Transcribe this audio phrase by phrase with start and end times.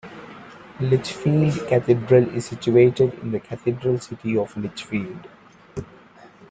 [0.79, 5.27] Lichfield Cathedral is situated in the cathedral city of Lichfield.